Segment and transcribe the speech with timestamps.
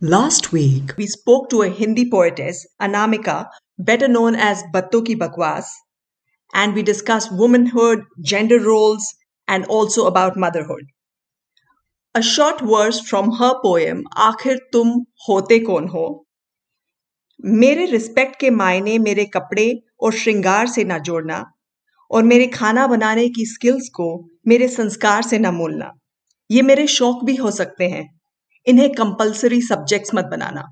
[0.00, 3.48] Last week, we spoke to a Hindi poetess, Anamika,
[3.80, 5.64] better known as Batto Ki Bakwas,
[6.54, 9.02] and we discussed womanhood, gender roles,
[9.48, 10.84] and also about motherhood.
[12.14, 14.92] A short verse from her poem, आखिर तुम
[15.28, 16.06] होते कौन हो
[17.44, 19.66] मेरे respect के मायने मेरे कपड़े
[20.00, 21.44] और श्रृंगार से ना जोड़ना
[22.10, 24.08] और मेरे खाना बनाने की स्किल्स को
[24.48, 25.90] मेरे संस्कार से ना मोलना
[26.50, 28.06] ये मेरे शौक भी हो सकते हैं
[28.73, 30.63] इन्हें कंपलसरी सब्जेक्ट्स मत बनाना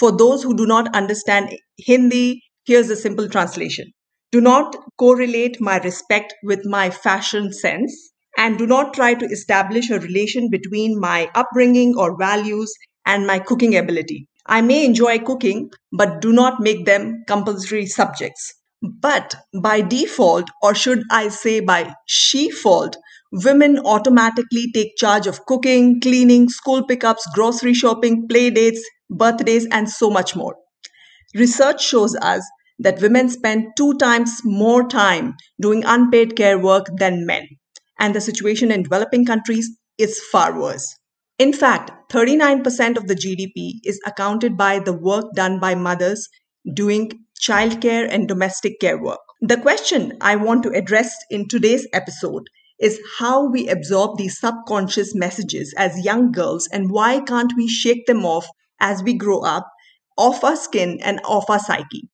[0.00, 1.50] for those who do not understand
[1.88, 2.24] Hindi
[2.68, 3.92] here's a simple translation
[4.32, 7.94] Do not correlate my respect with my fashion sense
[8.36, 12.74] and do not try to establish a relation between my upbringing or values
[13.06, 14.26] and my cooking ability.
[14.46, 18.52] I may enjoy cooking, but do not make them compulsory subjects.
[18.81, 22.97] But by default, or should I say by she fault,
[23.31, 29.89] women automatically take charge of cooking, cleaning, school pickups, grocery shopping, play dates, birthdays, and
[29.89, 30.55] so much more.
[31.33, 32.43] Research shows us
[32.77, 37.47] that women spend two times more time doing unpaid care work than men,
[37.99, 40.95] and the situation in developing countries is far worse.
[41.39, 46.29] In fact, 39% of the GDP is accounted by the work done by mothers
[46.73, 49.19] doing childcare and domestic care work.
[49.41, 52.43] The question I want to address in today's episode
[52.79, 58.05] is how we absorb these subconscious messages as young girls and why can't we shake
[58.07, 58.47] them off
[58.79, 59.69] as we grow up,
[60.17, 62.09] off our skin and off our psyche.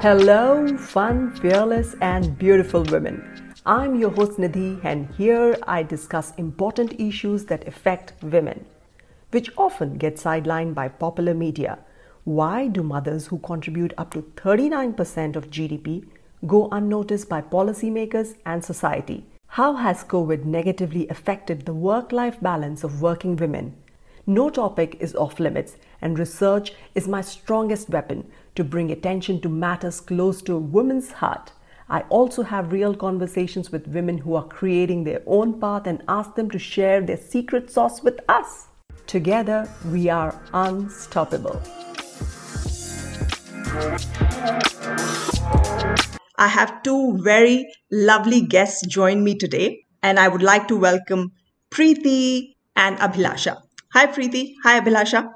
[0.00, 3.54] Hello, fun, fearless, and beautiful women.
[3.66, 8.64] I'm your host Nidhi, and here I discuss important issues that affect women,
[9.30, 11.78] which often get sidelined by popular media.
[12.24, 16.04] Why do mothers who contribute up to 39% of GDP
[16.46, 19.26] go unnoticed by policymakers and society.
[19.48, 23.74] How has COVID negatively affected the work life balance of working women?
[24.26, 29.48] No topic is off limits, and research is my strongest weapon to bring attention to
[29.48, 31.52] matters close to a woman's heart.
[31.88, 36.34] I also have real conversations with women who are creating their own path and ask
[36.34, 38.66] them to share their secret sauce with us.
[39.08, 41.62] Together, we are unstoppable.
[46.36, 51.32] I have two very lovely guests join me today, and I would like to welcome
[51.70, 53.56] Preeti and Abhilasha.
[53.94, 54.52] Hi, Preeti.
[54.62, 55.26] Hi, Abhilasha.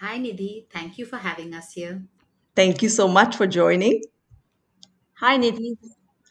[0.00, 0.64] Hi, Nidhi.
[0.72, 2.04] Thank you for having us here.
[2.54, 4.00] Thank you so much for joining.
[5.20, 5.76] Hi, Nidhi.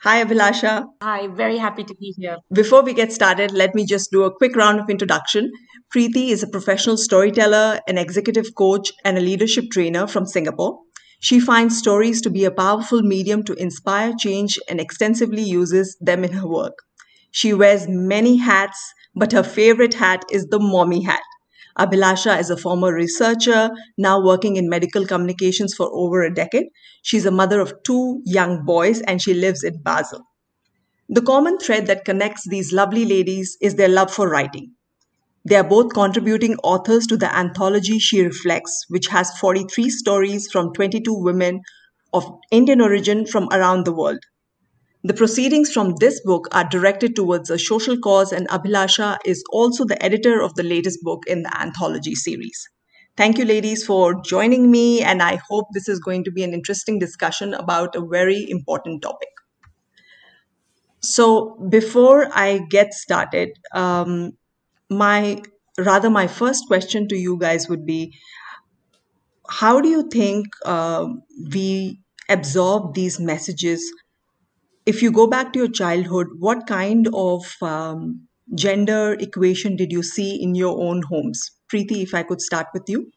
[0.02, 0.85] Hi, Abhilasha.
[1.03, 2.38] Hi, very happy to be here.
[2.52, 5.52] Before we get started, let me just do a quick round of introduction.
[5.94, 10.79] Preeti is a professional storyteller, an executive coach, and a leadership trainer from Singapore.
[11.19, 16.23] She finds stories to be a powerful medium to inspire change and extensively uses them
[16.23, 16.78] in her work.
[17.31, 21.23] She wears many hats, but her favorite hat is the mommy hat.
[21.79, 26.67] Abhilasha is a former researcher, now working in medical communications for over a decade.
[27.02, 30.25] She's a mother of two young boys and she lives in Basel.
[31.09, 34.75] The common thread that connects these lovely ladies is their love for writing.
[35.46, 40.74] They are both contributing authors to the anthology She Reflects, which has 43 stories from
[40.74, 41.62] 22 women
[42.14, 44.20] of Indian origin from around the world.
[45.04, 49.86] The proceedings from this book are directed towards a social cause, and Abhilasha is also
[49.86, 52.68] the editor of the latest book in the anthology series.
[53.16, 56.56] Thank you, ladies, for joining me, and I hope this is going to be an
[56.56, 59.30] interesting discussion about a very important topic.
[61.02, 64.32] So, before I get started, um,
[64.90, 65.41] my
[65.78, 68.13] rather my first question to you guys would be
[69.50, 71.07] how do you think uh,
[71.51, 73.84] we absorb these messages?
[74.85, 80.03] If you go back to your childhood what kind of um, gender equation did you
[80.03, 81.52] see in your own homes?
[81.72, 83.12] Preeti if i could start with you.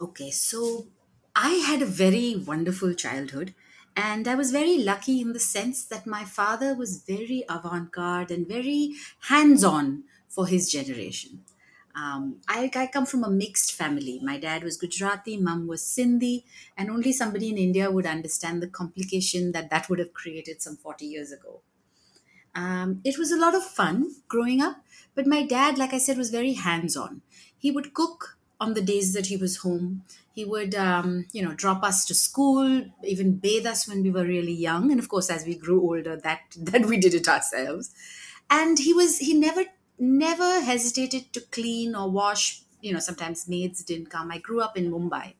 [0.00, 0.86] Okay, so
[1.34, 3.54] I had a very wonderful childhood,
[3.96, 8.30] and I was very lucky in the sense that my father was very avant garde
[8.30, 8.94] and very
[9.28, 11.44] hands on for his generation.
[11.94, 14.18] Um, I, I come from a mixed family.
[14.20, 16.42] My dad was Gujarati, mum was Sindhi,
[16.76, 20.76] and only somebody in India would understand the complication that that would have created some
[20.76, 21.62] 40 years ago.
[22.54, 24.84] Um, it was a lot of fun growing up,
[25.14, 27.22] but my dad, like I said, was very hands on.
[27.56, 30.02] He would cook on the days that he was home.
[30.34, 34.24] He would, um, you know, drop us to school, even bathe us when we were
[34.24, 36.40] really young, and of course, as we grew older, that
[36.72, 37.94] that we did it ourselves.
[38.50, 39.64] And he was he never
[39.98, 42.62] never hesitated to clean or wash.
[42.80, 44.30] You know, sometimes maids didn't come.
[44.30, 45.34] I grew up in Mumbai,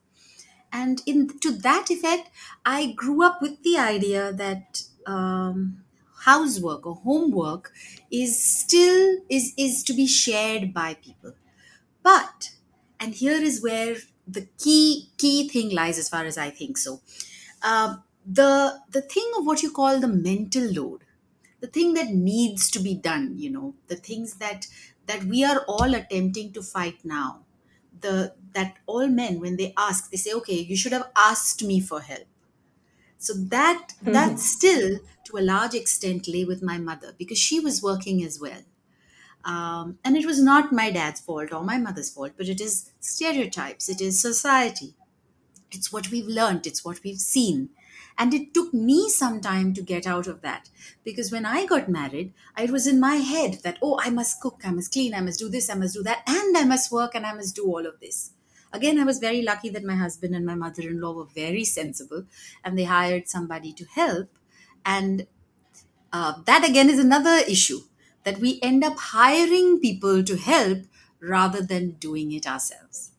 [0.71, 2.29] and in to that effect,
[2.65, 4.83] I grew up with the idea that.
[5.07, 5.81] Um,
[6.21, 7.71] housework or homework
[8.09, 11.33] is still is is to be shared by people
[12.03, 12.54] but
[13.05, 13.95] and here is where
[14.37, 17.01] the key key thing lies as far as i think so.
[17.61, 21.03] Um, the the thing of what you call the mental load
[21.59, 24.67] the thing that needs to be done you know the things that
[25.05, 27.45] that we are all attempting to fight now
[28.01, 31.79] the that all men when they ask they say okay you should have asked me
[31.79, 32.27] for help.
[33.17, 37.83] So that that still to a large extent lay with my mother because she was
[37.83, 38.61] working as well
[39.45, 42.91] um, and it was not my dad's fault or my mother's fault but it is
[42.99, 43.89] stereotypes.
[43.89, 44.95] It is society.
[45.71, 46.65] It's what we've learned.
[46.67, 47.69] It's what we've seen.
[48.17, 50.69] And it took me some time to get out of that.
[51.03, 54.61] Because when i got married it was in my head that oh i must cook
[54.63, 57.13] i must clean i must do this i must do that and i must work
[57.15, 58.31] and i must do all of this.
[58.73, 62.25] Again i was very lucky that my husband and my mother-in-law were very sensible
[62.63, 64.29] and they hired somebody to help.
[64.85, 65.27] And
[66.13, 67.79] uh, that again is another issue
[68.25, 70.79] that we end up hiring people to help
[71.21, 73.11] rather than doing it ourselves.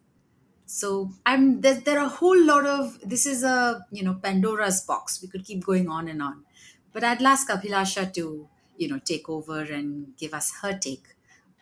[0.66, 4.80] So i'm there, there are a whole lot of this is a you know pandora's
[4.82, 5.20] box.
[5.22, 6.44] We could keep going on and on.
[6.92, 11.04] But i'd ask abhilasha to you know take over and give us her take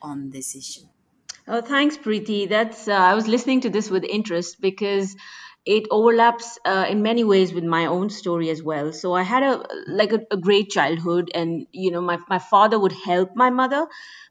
[0.02, 0.86] on this issue.
[1.46, 2.48] Oh, thanks, Preeti.
[2.48, 5.16] That's uh, I was listening to this with interest because
[5.66, 8.92] it overlaps uh, in many ways with my own story as well.
[8.92, 12.78] So I had a like a, a great childhood, and you know, my my father
[12.78, 13.86] would help my mother,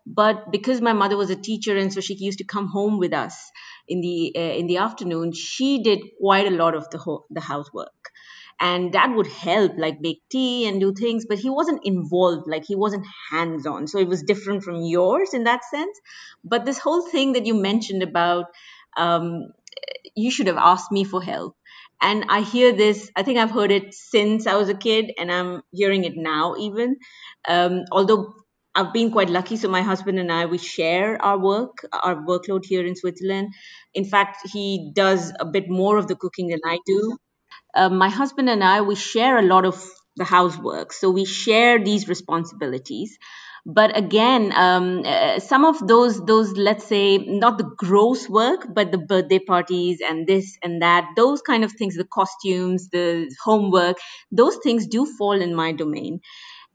[0.06, 3.13] but because my mother was a teacher and so she used to come home with
[3.13, 3.51] us
[3.88, 7.41] in the uh, in the afternoon, she did quite a lot of the ho- the
[7.41, 8.12] housework.
[8.59, 12.65] And dad would help like make tea and do things but he wasn't involved like
[12.65, 16.00] he wasn't hands on so it was different from yours in that sense.
[16.44, 18.45] But this whole thing that you mentioned about
[18.95, 19.47] um,
[20.15, 21.56] you should have asked me for help
[22.01, 25.31] and i hear this i think i've heard it since i was a kid and
[25.31, 26.95] i'm hearing it now even
[27.47, 28.33] um, although
[28.75, 29.57] I've been quite lucky.
[29.57, 33.53] So my husband and I, we share our work, our workload here in Switzerland.
[33.94, 37.18] In fact, he does a bit more of the cooking than I do
[37.75, 39.83] uh, my husband and I, we share a lot of
[40.15, 40.94] the housework.
[40.94, 43.18] So we share these responsibilities.
[43.65, 48.92] But again, um, uh, some of those, those, let's say, not the gross work, but
[48.92, 53.98] the birthday parties and this and that, those kind of things, the costumes, the homework,
[54.31, 56.19] those things do fall in my domain.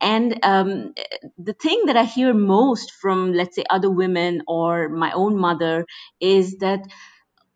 [0.01, 0.95] And um,
[1.37, 5.87] the thing that I hear most from, let's say, other women or my own mother
[6.21, 6.81] is that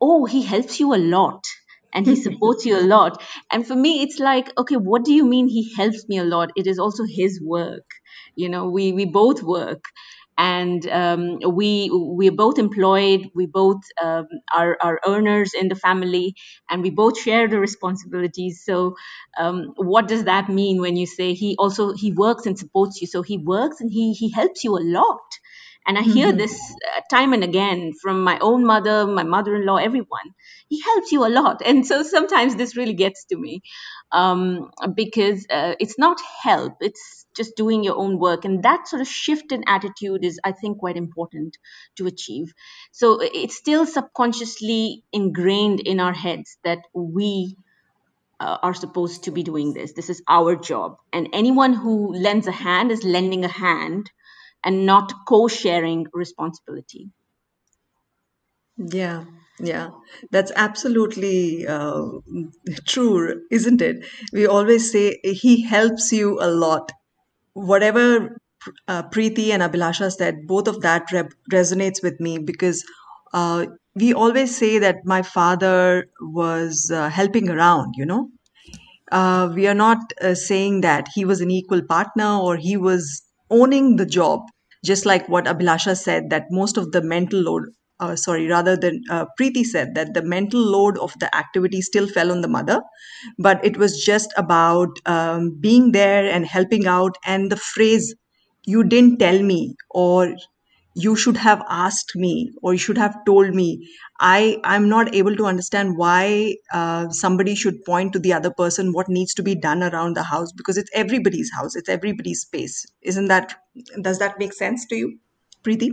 [0.00, 1.44] oh, he helps you a lot
[1.92, 3.22] and he supports you a lot.
[3.50, 6.50] And for me, it's like, okay, what do you mean he helps me a lot?
[6.56, 7.84] It is also his work.
[8.34, 9.84] You know, we, we both work
[10.38, 16.34] and um, we we're both employed we both um, are, are earners in the family
[16.70, 18.94] and we both share the responsibilities so
[19.38, 23.06] um, what does that mean when you say he also he works and supports you
[23.06, 25.20] so he works and he he helps you a lot
[25.86, 26.38] and I hear Mhm.
[26.38, 26.58] this
[26.96, 30.28] uh, time and again from my own mother, my mother in law, everyone.
[30.68, 31.60] He helps you a lot.
[31.66, 33.62] And so sometimes this really gets to me
[34.12, 38.44] um, because uh, it's not help, it's just doing your own work.
[38.44, 41.56] And that sort of shift in attitude is, I think, quite important
[41.96, 42.52] to achieve.
[42.92, 47.56] So it's still subconsciously ingrained in our heads that we
[48.40, 49.92] uh, are supposed to be doing this.
[49.92, 50.96] This is our job.
[51.12, 54.10] And anyone who lends a hand is lending a hand
[54.64, 57.10] and not co sharing responsibility.
[58.76, 59.24] Yeah,
[59.60, 59.90] yeah,
[60.30, 62.02] that's absolutely uh,
[62.86, 64.04] true, isn't it?
[64.32, 66.90] We always say he helps you a lot.
[67.54, 68.38] Whatever
[68.88, 72.84] uh, Preeti and Abhilasha said, both of that re- resonates with me because
[73.34, 73.66] uh,
[73.96, 78.30] we always say that my father was uh, helping around, you know.
[79.10, 83.22] Uh, we are not uh, saying that he was an equal partner or he was
[83.52, 84.40] owning the job,
[84.84, 87.64] just like what Abhilasha said, that most of the mental load,
[88.00, 92.08] uh, sorry, rather than uh, Preeti said, that the mental load of the activity still
[92.08, 92.80] fell on the mother,
[93.38, 97.16] but it was just about um, being there and helping out.
[97.26, 98.14] And the phrase,
[98.64, 100.34] you didn't tell me, or
[100.94, 103.88] you should have asked me or you should have told me.
[104.20, 108.92] I i'm not able to understand why uh, somebody should point to the other person
[108.92, 112.86] what needs to be done around the house because it's everybody's house it's everybody's space.
[113.02, 113.54] Isn't that
[114.02, 115.18] does that make sense to you
[115.64, 115.90] preeti?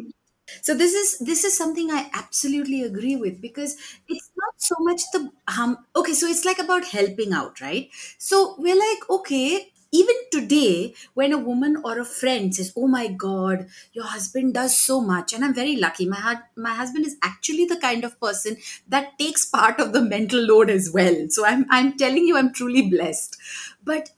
[0.61, 3.75] So this is this is something i absolutely agree with because
[4.07, 7.89] it's not so much the um okay so it's like about helping out right?
[8.17, 13.07] So we're like okay even today when a woman or a friend says oh my
[13.07, 17.17] god your husband does so much and i'm very lucky my hu- my husband is
[17.23, 21.45] actually the kind of person that takes part of the mental load as well so
[21.45, 23.37] i'm i'm telling you i'm truly blessed
[23.83, 24.11] but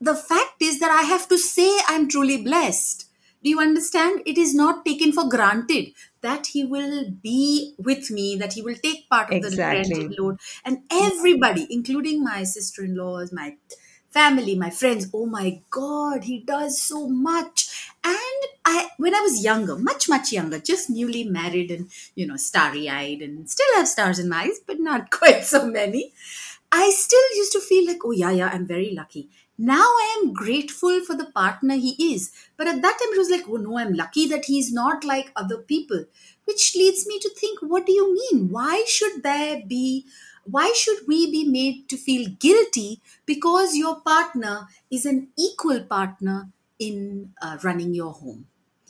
[0.00, 3.06] the fact is that I have to say I'm truly blessed.
[3.42, 4.22] Do you understand?
[4.26, 8.74] It is not taken for granted that he will be with me, that he will
[8.76, 10.12] take part of the Exactly.
[10.12, 10.38] parenting load.
[10.64, 13.56] And everybody, including my sister in laws, my
[14.10, 17.92] family, my friends, oh my God, he does so much.
[18.04, 18.16] And
[18.64, 22.88] I, when I was younger, much, much younger, just newly married and, you know, starry
[22.88, 26.12] eyed and still have stars in my eyes, but not quite so many.
[26.72, 29.28] I still used to feel like, oh, yeah, yeah, I'm very lucky.
[29.58, 32.32] Now I am grateful for the partner he is.
[32.56, 35.32] But at that time, it was like, oh, no, I'm lucky that he's not like
[35.36, 36.04] other people.
[36.44, 38.50] Which leads me to think, what do you mean?
[38.50, 40.06] Why should there be,
[40.44, 46.48] why should we be made to feel guilty because your partner is an equal partner
[46.78, 48.46] in uh, running your home?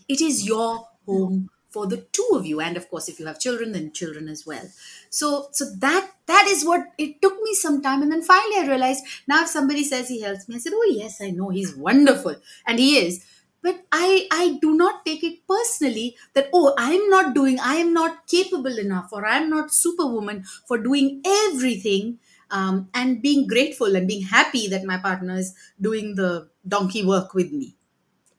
[0.09, 3.39] It is your home for the two of you and of course if you have
[3.39, 4.65] children then children as well
[5.09, 8.67] so so that that is what it took me some time and then finally i
[8.67, 11.77] realized now if somebody says he helps me i said oh yes i know he's
[11.77, 12.35] wonderful
[12.67, 13.25] and he is
[13.63, 17.93] but i i do not take it personally that oh i'm not doing i am
[17.93, 22.19] not capable enough or i'm not superwoman for doing everything
[22.53, 27.33] um, and being grateful and being happy that my partner is doing the donkey work
[27.33, 27.77] with me.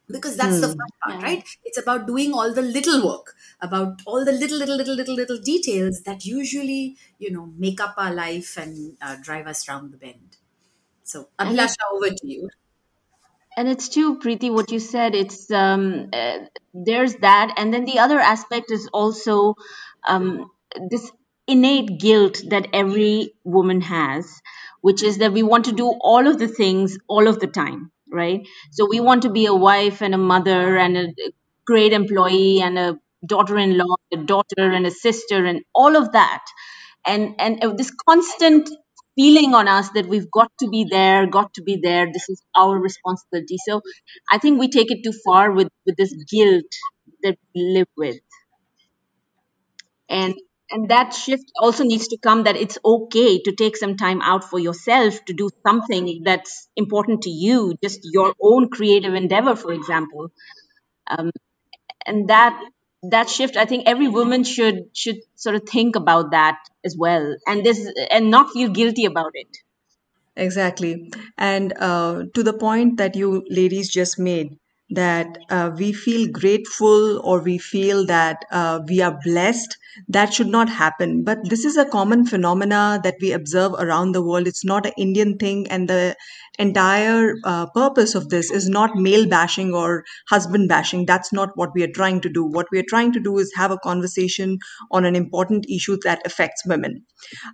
[0.08, 1.22] Because that's the fun part Yeah.
[1.22, 1.44] right?
[1.64, 5.38] It's about doing all the little work about all the little little little little little
[5.40, 9.96] details that usually you know make up our life and uh, drive us round the
[9.96, 10.36] bend.
[11.04, 12.50] So And abhilasha over to you
[13.56, 15.14] and it's too Preeti what you said.
[15.14, 16.38] It's um uh,
[16.72, 17.54] there's that.
[17.56, 19.54] And then the other aspect is also
[20.06, 20.50] um
[20.90, 21.10] this
[21.46, 24.40] innate guilt that every woman has
[24.80, 27.90] which is that we want to do all of the things all of the time
[28.10, 28.46] right?
[28.72, 31.06] So we want to be a wife and a mother and a
[31.66, 36.44] great employee and a daughter-in-law a daughter and a sister and all of that.
[37.06, 38.68] And and uh, this constant
[39.16, 42.06] feeling on us that we've got to be there got to be there.
[42.12, 43.56] This is our responsibility.
[43.68, 43.80] So
[44.32, 46.72] i think we take it too far with with this guilt
[47.24, 48.18] that we live with.
[50.08, 50.34] And
[50.70, 54.44] and that shift also needs to come that it's okay to take some time out
[54.44, 59.72] for yourself to do something that's important to you just your own creative endeavor for
[59.72, 60.28] example.
[61.08, 61.30] Um,
[62.06, 62.58] and that
[63.02, 67.34] that shift i think every woman should should sort of think about that as well
[67.46, 69.58] and this and not feel guilty about it
[70.36, 71.12] Exactly.
[71.36, 74.58] And uh, to the point that you ladies just made,
[74.90, 79.76] that uh, we feel grateful or we feel that uh, we are blessed,
[80.08, 81.24] that should not happen.
[81.24, 84.46] But this is a common phenomena that we observe around the world.
[84.46, 85.66] It's not an Indian thing.
[85.68, 86.16] And the
[86.58, 91.06] entire uh, purpose of this is not male bashing or husband bashing.
[91.06, 92.44] That's not what we are trying to do.
[92.44, 94.58] What we are trying to do is have a conversation
[94.90, 97.04] on an important issue that affects women.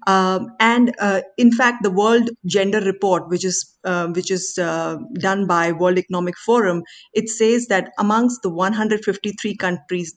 [0.07, 4.97] Um, and uh, in fact, the World Gender Report, which is uh, which is uh,
[5.15, 10.15] done by World Economic Forum, it says that amongst the 153 countries,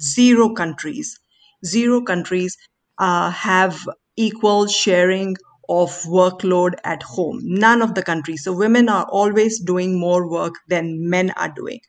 [0.00, 1.18] zero countries,
[1.64, 2.56] zero countries
[2.98, 3.78] uh, have
[4.16, 5.36] equal sharing
[5.68, 7.40] of workload at home.
[7.42, 8.42] None of the countries.
[8.44, 11.80] So women are always doing more work than men are doing.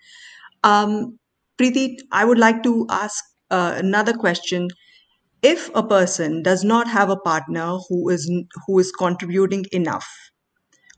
[0.64, 1.20] Um,
[1.60, 4.70] Preeti, I would like to ask uh, another question
[5.44, 8.32] if a person does not have a partner who is
[8.68, 10.08] who is contributing enough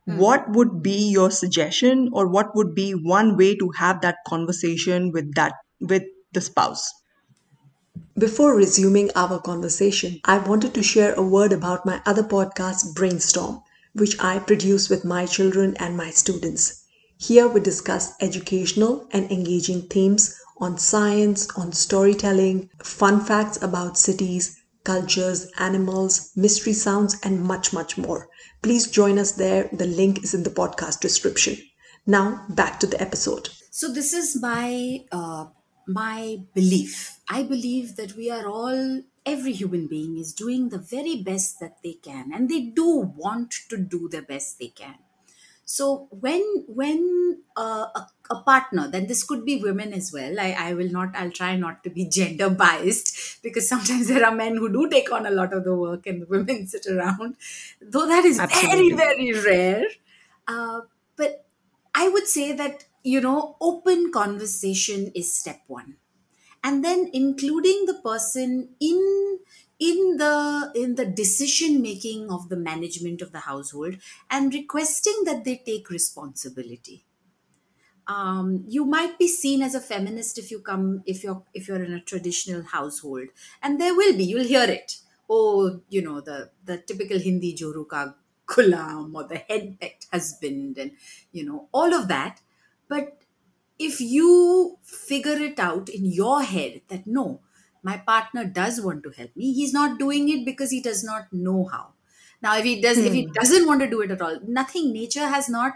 [0.05, 5.11] what would be your suggestion or what would be one way to have that conversation
[5.11, 6.91] with that with the spouse
[8.17, 13.61] Before resuming our conversation, I wanted to share a word about my other podcast, Brainstorm,
[13.93, 16.83] which I produce with my children and my students.
[17.17, 24.57] Here we discuss educational and engaging themes on science, on storytelling, fun facts about cities,
[24.83, 28.29] cultures, animals, mystery sounds, and much, much more.
[28.61, 29.69] Please join us there.
[29.73, 31.57] The link is in the podcast description.
[32.05, 33.49] Now, back to the episode.
[33.71, 35.45] so this is my uh,
[35.87, 37.19] my belief.
[37.29, 41.77] I believe that we are all every human being is doing the very best that
[41.83, 44.95] they can and they do want to do the best they can.
[45.67, 50.39] So when when uh, a, a partner then this could be women as well.
[50.39, 54.35] I, I will not i'll try not to be gender biased because sometimes there are
[54.35, 57.37] men who do take on a lot of the work and the women sit around.
[57.81, 58.91] Though that is Absolutely.
[58.91, 59.85] very very rare.
[60.47, 60.81] Uh,
[61.15, 61.45] but
[61.95, 65.97] I would say that, you know, open conversation is step one.
[66.63, 69.39] And then including the person in
[69.79, 73.97] in the in the decision making of the management of the household
[74.29, 77.05] and requesting that they take responsibility.
[78.07, 81.83] Um, you might be seen as a feminist if you come if you're if you're
[81.83, 83.29] in a traditional household.
[83.63, 84.97] And there will be you'll hear it.
[85.29, 88.13] Oh you know the the typical hindi joru ka
[88.47, 90.91] ghulam or the henpecked husband and
[91.31, 92.41] you know all of that
[92.87, 93.21] but
[93.77, 97.41] if you figure it out in your head that no
[97.83, 101.31] my partner does want to help me he's not doing it because he does not
[101.31, 101.93] know how.
[102.41, 105.27] Now if he does if he doesn't want to do it at all nothing nature
[105.27, 105.73] has not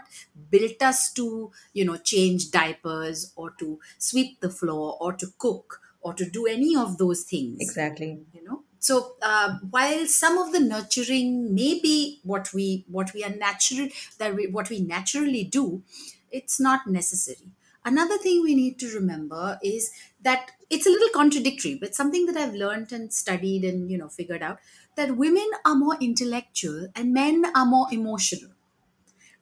[0.50, 5.80] built us to you know change diapers or to sweep the floor or to cook
[6.02, 7.58] or to do any of those things.
[7.60, 8.24] Exactly.
[8.32, 8.62] you know?
[8.78, 13.88] So uh, while some of the nurturing may be what we what we are natural
[14.18, 15.82] that we, what we naturally do
[16.30, 17.50] it's not necessary.
[17.84, 19.90] Another thing we need to remember is
[20.22, 24.08] that it's a little contradictory but something that i've learned and studied and you know
[24.08, 24.58] figured out
[24.96, 28.50] that women are more intellectual and men are more emotional.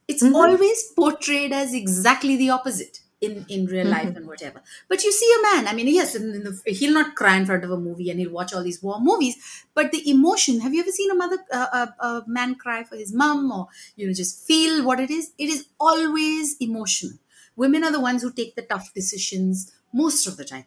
[0.07, 0.37] It's mm-hmm.
[0.37, 4.63] always portrayed as exactly the opposite in in real life and whatever.
[4.89, 7.71] But you see a man i mean yes the, he'll not cry in front of
[7.71, 9.37] a movie and he'll watch all these war movies
[9.75, 11.67] but the emotion have you ever seen a mother uh,
[12.01, 15.33] a, a man cry for his mum or you know just feel what it is?
[15.39, 17.19] It is always emotional.
[17.57, 20.67] Women are the ones who take the tough decisions most of the time.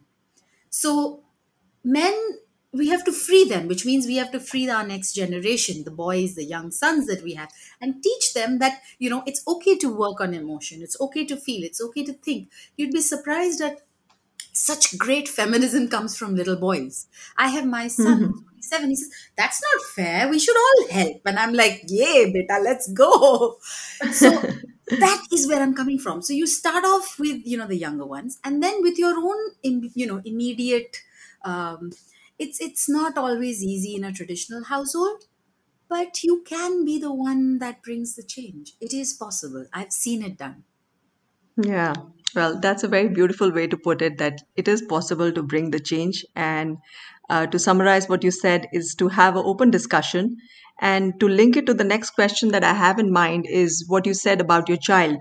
[0.70, 1.24] So
[1.84, 2.40] men
[2.74, 5.92] we have to free them which means we have to free our next generation the
[5.92, 7.50] boys the young sons that we have
[7.82, 11.36] and teach them that you know it's okay to work on emotion it's okay to
[11.38, 12.50] feel it's okay to think.
[12.78, 13.82] You'd be surprised at
[14.54, 17.08] such great feminism comes from little boys.
[17.38, 21.22] I have my son who's 27 he says that's not fair we should all help
[21.26, 23.58] and i'm like yay beta let's go.
[24.12, 24.30] So
[25.00, 26.22] that is where i'm coming from.
[26.22, 29.40] So you start off with you know the younger ones and then with your own
[29.64, 30.98] you know immediate
[31.44, 31.92] um,
[32.46, 35.26] it's it's not always easy in a traditional household
[35.90, 40.24] but you can be the one that brings the change it is possible i've seen
[40.24, 40.64] it done
[41.62, 41.94] Yeah,
[42.36, 45.72] well, that's a very beautiful way to put it that it is possible to bring
[45.72, 46.26] the change.
[46.36, 46.78] And
[47.30, 50.38] uh, to summarize what you said is to have an open discussion.
[50.80, 54.06] And to link it to the next question that I have in mind is what
[54.06, 55.18] you said about your child.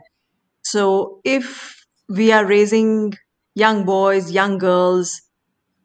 [0.65, 1.77] So, if
[2.09, 3.15] we are raising
[3.55, 5.21] young boys, young girls,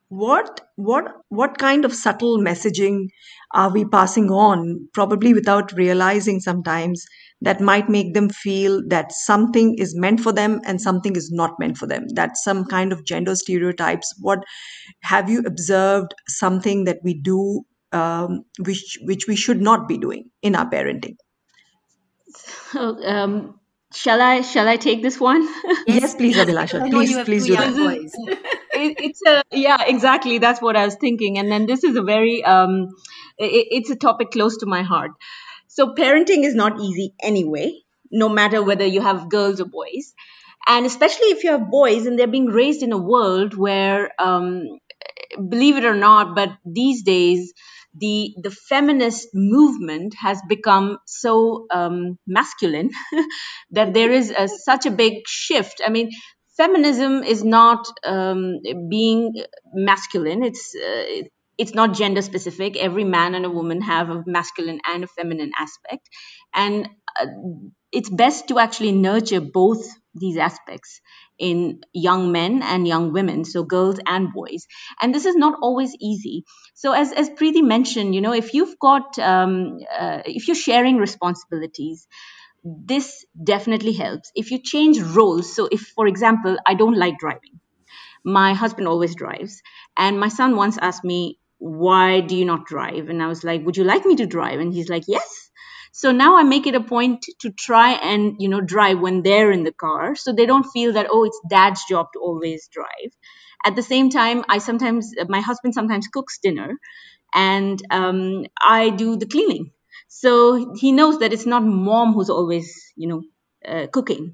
[0.09, 3.07] what what what kind of subtle messaging
[3.53, 7.05] are we passing on probably without realizing sometimes
[7.41, 11.51] that might make them feel that something is meant for them and something is not
[11.59, 12.05] meant for them?
[12.13, 14.39] That some kind of gender stereotypes what
[15.01, 20.29] have you observed something that we do um, which which we should not be doing
[20.41, 21.15] in our parenting?
[22.75, 23.59] Oh, um,
[23.94, 25.48] shall I shall I take this one?
[25.87, 27.74] yes please because abhilasha please you please do that.
[27.74, 28.37] This is boys
[28.85, 32.01] it, it's a yeah exactly that's what I was thinking, and then this is a
[32.03, 32.89] very um,
[33.37, 35.11] it, it's a topic close to my heart.
[35.67, 37.74] So parenting is not easy anyway,
[38.11, 40.13] no matter whether you have girls or boys,
[40.67, 44.63] and especially if you have boys and they're being raised in a world where um,
[45.50, 47.53] believe it or not, but these days
[47.98, 52.89] the the feminist movement has become so um, masculine
[53.71, 55.81] that there is a, such a big shift.
[55.85, 56.11] I mean,
[56.57, 59.33] feminism is not um, being
[59.74, 60.44] masculine.
[60.44, 61.24] It's uh,
[61.57, 62.75] it's not gender specific.
[62.77, 66.09] Every man and a woman have a masculine and a feminine aspect,
[66.53, 66.89] and
[67.20, 67.27] uh,
[67.91, 71.01] it's best to actually nurture both these aspects
[71.37, 74.65] in young men and young women so girls and boys
[75.01, 78.79] and this is not always easy so as as preeti mentioned you know if you've
[78.79, 82.07] got um, uh, if you're sharing responsibilities
[82.65, 84.31] this definitely helps.
[84.35, 87.59] If you change roles so if for example i don't like driving
[88.25, 89.61] my husband always drives
[89.97, 93.09] and my son once asked me why do you not drive?
[93.09, 94.59] And i was like would you like me to drive?
[94.59, 95.51] And he's like yes.
[95.93, 99.51] So now i make it a point to try and you know drive when they're
[99.51, 103.11] in the car so they don't feel that oh it's dad's job to always drive.
[103.65, 106.71] At the same time i sometimes my husband sometimes cooks dinner
[107.33, 109.71] and um, i do the cleaning
[110.07, 113.24] so he knows that it's not mom who's always you know
[113.68, 114.33] uh, cooking.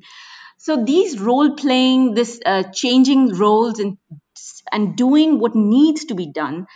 [0.58, 3.98] So these role playing this uh, changing roles and
[4.72, 6.68] and doing what needs to be done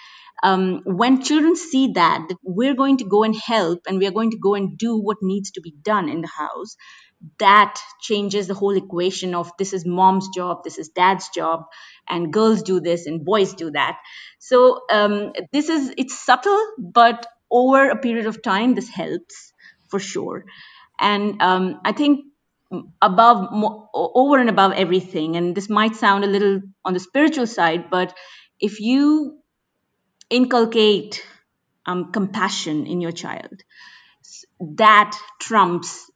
[0.43, 4.11] um, when children see that, that we're going to go and help and we are
[4.11, 6.75] going to go and do what needs to be done in the house
[7.39, 11.63] that changes the whole equation of this is mom's job this is dad's job
[12.07, 13.97] and girls do this and boys do that.
[14.39, 19.53] So um, this is it's subtle but over a period of time this helps
[19.89, 20.45] for sure.
[20.99, 22.25] And um, i think
[23.01, 27.47] above mo- over and above everything and this might sound a little on the spiritual
[27.47, 28.13] side but
[28.59, 29.39] if you
[30.29, 31.25] inculcate
[31.85, 33.63] um, compassion in your child
[34.77, 36.09] that trumps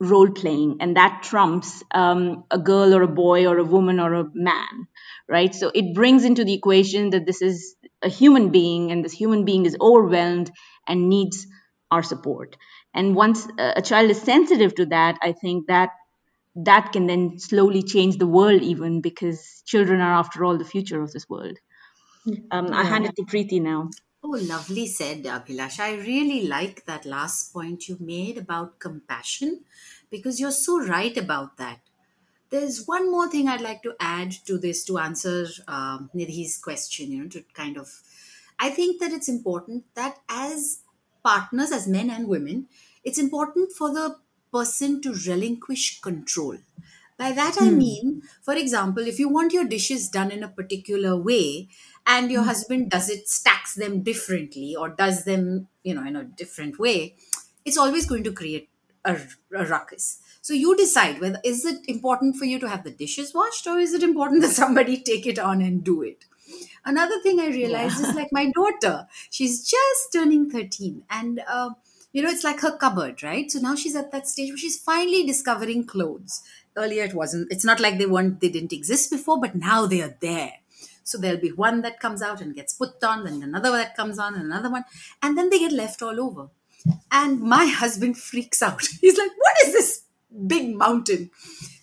[0.00, 4.14] role playing and that trumps um, a girl or a boy or a woman or
[4.14, 4.88] a man
[5.28, 5.54] right?
[5.54, 9.44] So it brings into the equation that this is a human being and this human
[9.44, 10.50] being is overwhelmed
[10.86, 11.46] and needs
[11.90, 12.56] our support
[12.94, 15.90] and once a child is sensitive to that i think that
[16.54, 21.02] that can then slowly change the world even because children are after all the future
[21.02, 21.58] of this world
[22.50, 23.88] um, i hand it to preeti now
[24.24, 25.80] Oh, lovely said, Abhilash.
[25.80, 29.64] I really like that last point you made about compassion
[30.10, 31.80] because you're so right about that.
[32.50, 37.10] There's one more thing I'd like to add to this to answer um, Nidhi's question,
[37.10, 37.90] you know, to kind of.
[38.62, 40.82] I think that it's important that as
[41.24, 42.68] partners, as men and women,
[43.02, 44.18] it's important for the
[44.52, 46.58] person to relinquish control.
[47.18, 47.78] By that I hmm.
[47.78, 51.70] mean, for example, if you want your dishes done in a particular way
[52.06, 52.48] and your hmm.
[52.48, 57.16] husband does it, stacks them differently or does them, you know, in a different way,
[57.64, 58.68] it's always going to create
[59.04, 59.18] a,
[59.52, 60.18] a ruckus.
[60.40, 63.80] So you decide whether is it important for you to have the dishes washed or
[63.80, 66.26] is it important that somebody take it on and do it.
[66.84, 71.70] Another thing I realized is like my daughter, she's just turning 13 and uh,
[72.12, 73.50] you know it's like her cupboard right?
[73.50, 76.42] So now she's at that stage where she's finally discovering clothes.
[76.76, 80.02] Earlier it wasn't it's not like they weren't they didn't exist before but now they
[80.02, 80.52] are there.
[81.04, 83.96] So there'll be one that comes out and gets put on then another one that
[83.96, 84.84] comes on and another one
[85.22, 86.48] and then they get left all over.
[87.10, 88.82] And my husband freaks out.
[89.00, 90.02] He's like what is this
[90.46, 91.30] big mountain?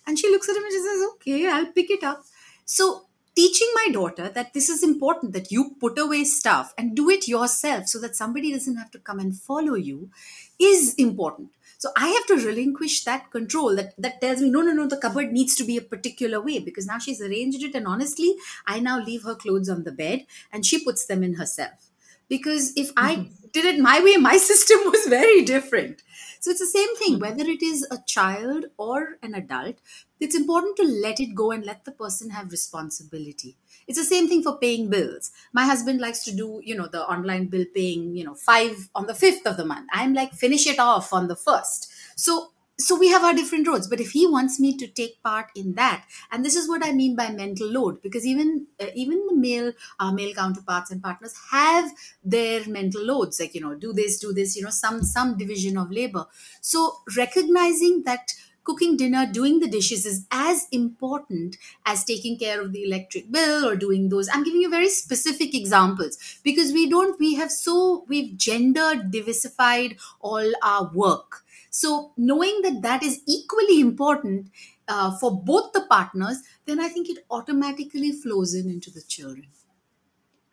[0.06, 2.24] And she looks at him and she says okay i'll pick it up.
[2.64, 3.06] So
[3.40, 7.26] teaching my daughter that this is important that you put away stuff and do it
[7.26, 10.10] yourself so that somebody doesn't have to come and follow you
[10.58, 11.48] is important.
[11.82, 14.98] So i have to relinquish that control that that tells me no no no the
[15.04, 18.34] cupboard needs to be a particular way because now she's arranged it and honestly
[18.74, 21.88] i now leave her clothes on the bed and she puts them in herself.
[22.34, 23.48] Because if i mm-hmm.
[23.56, 26.04] did it my way my system was very different
[26.40, 27.20] so it's the same thing hmm.
[27.20, 29.76] whether it is a child or an adult
[30.20, 33.56] it's important to let it go and let the person have responsibility.
[33.88, 35.30] It's the same thing for paying bills.
[35.54, 39.06] My husband likes to do you know the online bill paying you know 5 on
[39.06, 39.88] the 5th of the month.
[39.92, 43.86] I'm like finish it off on the 1st so so we have our different roads
[43.88, 46.92] but if he wants me to take part in that and this is what i
[46.92, 51.34] mean by mental load because even uh, even the male our male counterparts and partners
[51.50, 51.90] have
[52.24, 55.76] their mental loads like you know do this do this you know some some division
[55.76, 56.26] of labor.
[56.60, 58.32] So recognizing that
[58.64, 63.66] cooking dinner doing the dishes is as important as taking care of the electric bill
[63.66, 64.28] or doing those.
[64.32, 69.96] I'm giving you very specific examples because we don't we have so we've gender diversified
[70.20, 74.48] all our work so knowing that that is equally important
[74.88, 79.48] uh, for both the partners then i think it automatically flows in into the children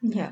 [0.01, 0.31] Yeah.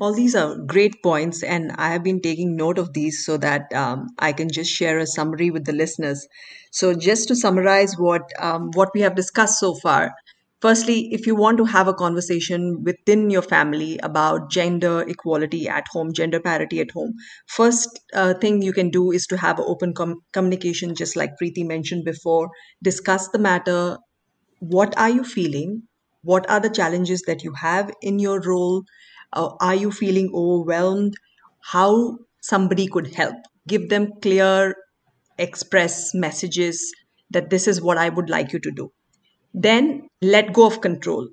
[0.00, 3.72] All these are great points, and I have been taking note of these so that
[3.72, 6.26] um, I can just share a summary with the listeners.
[6.70, 10.14] So, just to summarize what um, what we have discussed so far.
[10.60, 15.86] Firstly, if you want to have a conversation within your family about gender equality at
[15.92, 17.14] home, gender parity at home,
[17.46, 21.66] first uh, thing you can do is to have open com- communication, just like Preeti
[21.66, 22.50] mentioned before.
[22.82, 23.98] Discuss the matter,
[24.60, 25.82] what are you feeling?
[26.22, 28.84] What are the challenges that you have in your role?
[29.32, 31.14] Uh, are you feeling overwhelmed?
[31.64, 33.36] How somebody could help?
[33.68, 34.74] Give them clear
[35.38, 36.92] express messages
[37.30, 38.90] that this is what i would like you to do
[39.54, 41.28] then let go of control.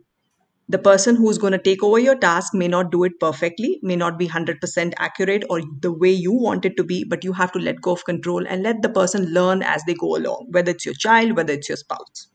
[0.69, 3.95] The person who's going to take over your task may not do it perfectly may
[3.95, 7.53] not be 100% accurate or the way you want it to be but you have
[7.53, 10.71] to let go of control and let the person learn as they go along whether
[10.71, 12.27] it's your child whether it's your spouse.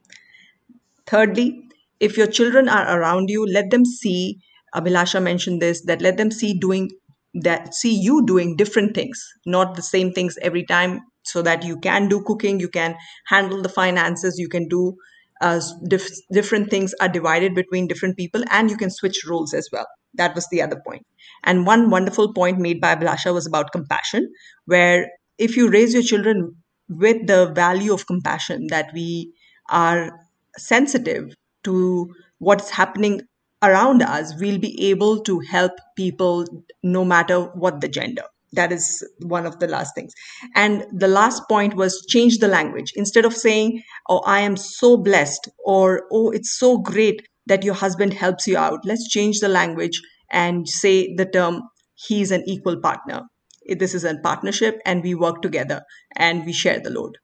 [1.07, 1.62] Thirdly,
[2.01, 4.40] if your children are around you, let them see,
[4.75, 6.90] Abhilasha mentioned this, that let them see doing
[7.35, 11.79] that, see you doing different things, not the same things every time, so that you
[11.79, 14.97] can do cooking, you can handle the finances, you can do
[15.42, 19.68] uh, dif- different things are divided between different people, and you can switch roles as
[19.72, 19.87] well.
[20.14, 21.07] That was the other point.
[21.44, 24.33] And one wonderful point made by Abhilasha was about compassion,
[24.66, 26.57] where if you raise your children
[26.88, 29.33] with the value of compassion, that we
[29.70, 30.12] are
[30.59, 33.22] sensitive to what's happening
[33.62, 36.46] around us, we'll be able to help people
[36.83, 38.24] no matter what the gender.
[38.53, 40.12] That is one of the last things.
[40.55, 42.93] And the last point was change the language.
[42.97, 47.75] Instead of saying, Oh, I am so blessed, or Oh, it's so great that your
[47.75, 51.62] husband helps you out, let's change the language and say the term,
[51.95, 53.23] He's an equal partner.
[53.67, 55.83] This is a partnership, and we work together
[56.17, 57.17] and we share the load.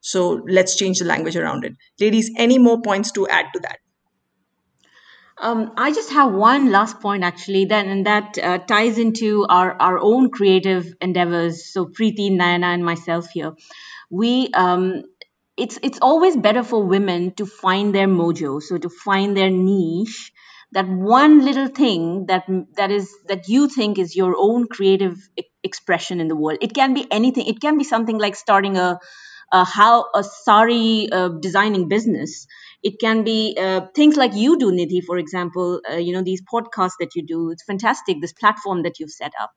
[0.00, 1.72] So let's change the language around it.
[2.00, 3.78] Ladies, any more points to add to that?
[5.40, 9.76] Um, I just have one last point actually, then, and that uh, ties into our,
[9.80, 11.72] our own creative endeavors.
[11.72, 13.52] So Preeti, Nayana, and myself here,
[14.10, 15.02] we um,
[15.56, 20.32] it's it's always better for women to find their mojo, so to find their niche,
[20.72, 22.44] that one little thing that
[22.76, 26.58] that is that you think is your own creative e- expression in the world.
[26.62, 27.46] It can be anything.
[27.46, 28.98] It can be something like starting a,
[29.52, 32.46] a how a sari uh, designing business
[32.88, 36.42] it can be uh, things like you do nidhi for example uh, you know these
[36.52, 39.52] podcasts that you do it's fantastic this platform that you've set up.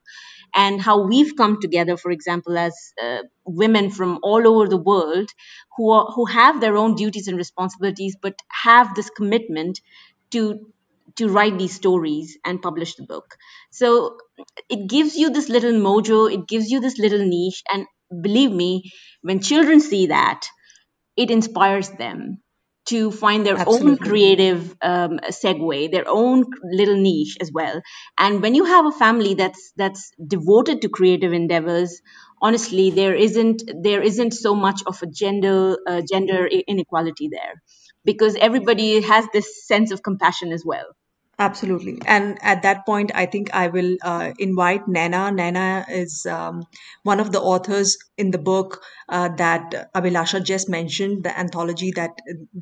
[0.56, 5.30] And how we've come together for example as uh, women from all over the world
[5.78, 9.80] who are, who have their own duties and responsibilities but have this commitment
[10.32, 10.42] to
[11.16, 13.36] to write these stories and publish the book.
[13.72, 14.18] So
[14.70, 17.86] it gives you this little mojo it gives you this little niche and
[18.30, 20.48] believe me when children see that
[21.18, 22.40] it inspires them
[22.90, 27.82] to find their own creative um, segue, their own little niche as well.
[28.18, 32.02] And when you have a family that's that's devoted to creative endeavors,
[32.42, 37.62] honestly, there isn't there isn't so much of a gender uh, gender inequality there,
[38.06, 40.88] because everybody has this sense of compassion as well.
[41.42, 41.98] Absolutely.
[42.06, 45.32] And at that point, I think I will uh, invite Nana.
[45.32, 46.64] Nana is um,
[47.04, 52.12] one of the authors in the book uh, that Abhilasha just mentioned, the anthology that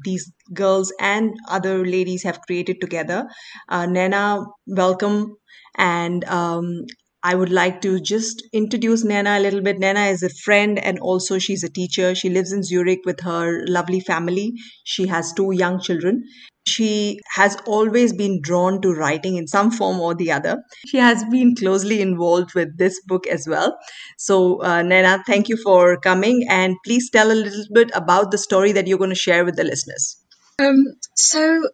[0.05, 3.27] these girls and other ladies have created together.
[3.67, 5.35] Uh, welcome.
[5.77, 6.85] And um,
[7.23, 9.79] I would like to just introduce Nana a little bit.
[9.79, 12.13] Nana is a friend and also she's a teacher.
[12.15, 14.53] She lives in Zurich with her lovely family.
[14.83, 16.23] She has two young children.
[16.67, 20.63] She has always been drawn to writing in some form or the other.
[20.85, 23.77] She has been closely involved with this book as well.
[24.17, 24.83] So, uh,
[25.25, 28.97] thank you for coming and please tell a little bit about the story that you're
[28.97, 30.17] going to share with the listeners.
[30.59, 31.69] Um, so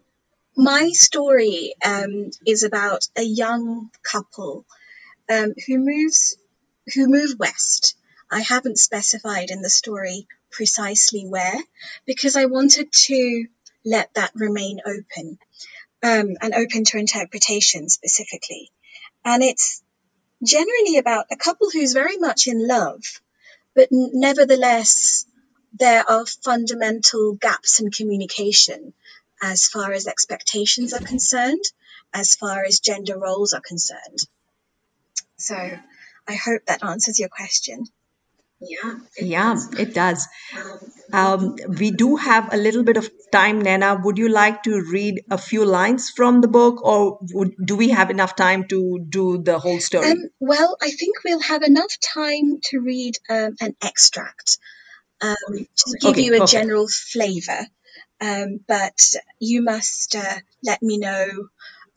[0.56, 4.66] my story um, is about a young couple
[5.30, 6.36] um, who moves
[6.94, 7.96] who move west.
[8.30, 11.58] I haven't specified in the story precisely where
[12.04, 13.46] because I wanted to
[13.84, 15.38] let that remain open
[16.02, 18.70] um, and open to interpretation specifically.
[19.24, 19.82] And it's
[20.42, 23.02] generally about a couple who's very much in love,
[23.74, 25.26] but n- nevertheless,
[25.78, 28.92] there are fundamental gaps in communication
[29.42, 31.64] as far as expectations are concerned,
[32.12, 34.20] as far as gender roles are concerned.
[35.36, 35.56] So
[36.28, 37.86] I hope that answers your question.
[38.60, 38.94] Yeah.
[39.18, 40.26] Yeah, it does.
[41.12, 44.00] Um, we do have a little bit of time, Nana.
[44.02, 47.88] Would you like to read a few lines from the book, or would, do we
[47.90, 50.12] have enough time to do the whole story?
[50.12, 54.58] Um, well, I think we'll have enough time to read um, an extract
[55.20, 55.36] um,
[55.76, 56.52] to give Okay, you a perfect.
[56.52, 57.66] general flavour.
[58.20, 58.98] Um, but
[59.40, 61.26] you must uh, let me know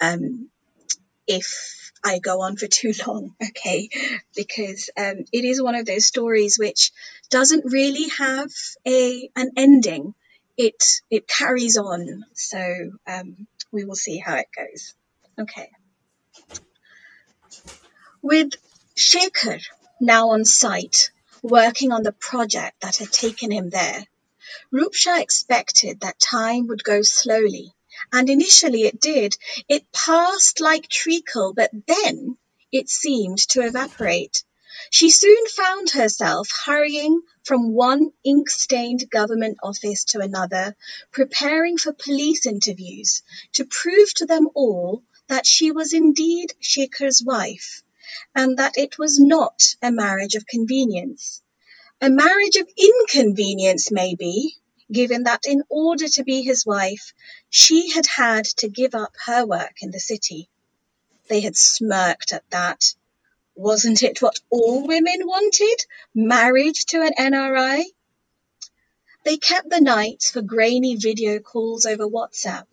[0.01, 0.49] um,
[1.27, 3.89] if I go on for too long, okay?
[4.35, 6.91] Because um, it is one of those stories which
[7.29, 8.51] doesn't really have
[8.85, 10.13] a an ending.
[10.57, 14.95] It it carries on, so um, we will see how it goes.
[15.39, 15.69] Okay.
[18.23, 18.53] With
[18.95, 19.61] Shekhar
[20.01, 21.11] now on site,
[21.43, 24.05] working on the project that had taken him there,
[24.73, 27.73] Rupsha expected that time would go slowly,
[28.11, 29.37] and initially it did.
[29.69, 32.37] It passed like treacle, but then
[32.71, 34.43] it seemed to evaporate.
[34.91, 40.75] She soon found herself hurrying from one ink stained government office to another,
[41.11, 47.81] preparing for police interviews to prove to them all that she was indeed Shekhar's wife
[48.35, 51.41] and that it was not a marriage of convenience.
[51.99, 54.57] A marriage of inconvenience, maybe,
[54.91, 57.13] given that in order to be his wife,
[57.49, 60.49] she had had to give up her work in the city.
[61.29, 62.93] They had smirked at that.
[63.59, 65.83] Wasn't it what all women wanted?
[66.13, 67.85] Marriage to an NRI?
[69.23, 72.67] They kept the nights for grainy video calls over WhatsApp.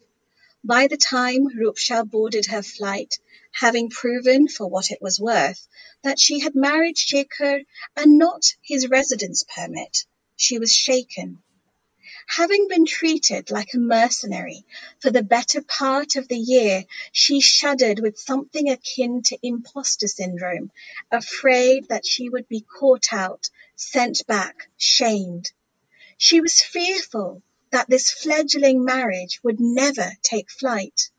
[0.63, 3.19] By the time Rupsha boarded her flight,
[3.51, 5.67] having proven for what it was worth
[6.03, 7.65] that she had married Shekhar
[7.97, 10.05] and not his residence permit,
[10.37, 11.43] she was shaken.
[12.27, 14.65] Having been treated like a mercenary
[15.01, 20.73] for the better part of the year, she shuddered with something akin to imposter syndrome,
[21.11, 25.53] afraid that she would be caught out, sent back, shamed.
[26.17, 31.11] She was fearful that this fledgling marriage would never take flight.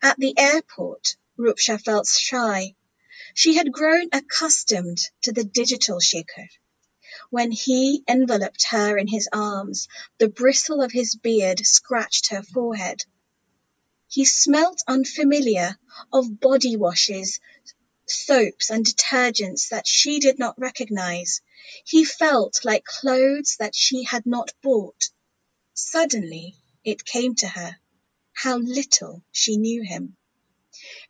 [0.00, 2.74] At the airport, Rupsha felt shy.
[3.34, 6.48] She had grown accustomed to the digital Shekhar.
[7.32, 13.06] When he enveloped her in his arms, the bristle of his beard scratched her forehead.
[14.06, 15.78] He smelt unfamiliar
[16.12, 17.40] of body washes,
[18.06, 21.40] soaps, and detergents that she did not recognize.
[21.86, 25.08] He felt like clothes that she had not bought.
[25.72, 27.78] Suddenly, it came to her.
[28.34, 30.18] how little she knew him.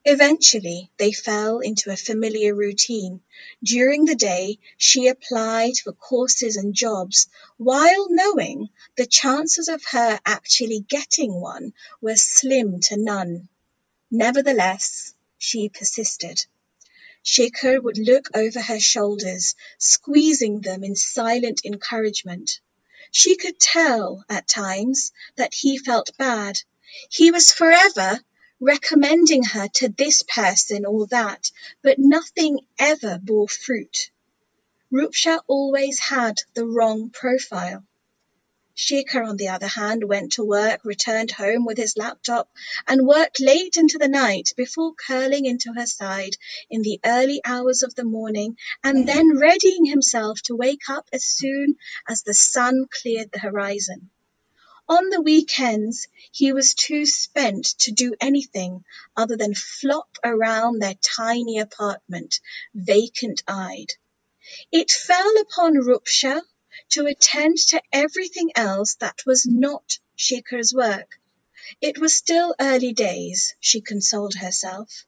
[0.05, 3.23] Eventually, they fell into a familiar routine.
[3.63, 10.19] During the day, she applied for courses and jobs, while knowing the chances of her
[10.27, 13.49] actually getting one were slim to none.
[14.11, 16.45] Nevertheless, she persisted.
[17.23, 22.59] Shekhar would look over her shoulders, squeezing them in silent encouragement.
[23.13, 26.59] She could tell, at times, that he felt bad.
[27.09, 28.21] He was forever
[28.63, 31.51] recommending her to this person or that,
[31.83, 34.09] but nothing ever bore fruit.
[34.93, 37.85] Rupsha always had the wrong profile.
[38.77, 42.49] Shekhar, on the other hand, went to work, returned home with his laptop,
[42.87, 46.37] and worked late into the night before curling into her side
[46.71, 51.25] in the early hours of the morning and then readying himself to wake up as
[51.25, 51.77] soon
[52.09, 54.11] as the sun cleared the horizon.
[54.99, 58.85] On the weekends, he was too spent to do anything
[59.17, 62.41] other than flop around their tiny apartment,
[62.75, 63.95] vacant eyed.
[64.71, 66.43] It fell upon Rupsha
[66.91, 71.19] to attend to everything else that was not Shekhar's work.
[71.81, 75.07] It was still early days, she consoled herself.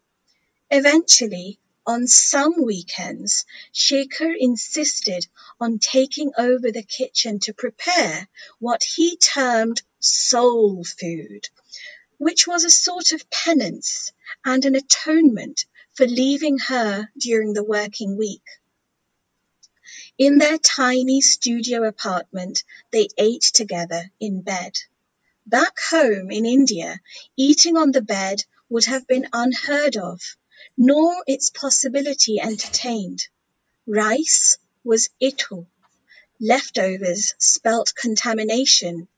[0.71, 5.27] Eventually, on some weekends, Shekhar insisted
[5.61, 8.27] on taking over the kitchen to prepare
[8.59, 11.49] what he termed soul food,
[12.19, 14.13] which was a sort of penance
[14.45, 18.47] and an atonement for leaving her during the working week.
[20.17, 24.79] In their tiny studio apartment, they ate together in bed.
[25.47, 27.01] Back home in India,
[27.37, 30.37] eating on the bed would have been unheard of
[30.77, 33.29] nor its possibility entertained.
[33.87, 35.67] Rice was itu.
[36.41, 39.09] Leftovers spelt contamination.